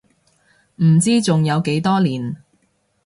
[0.77, 2.37] 唔知仲有幾多年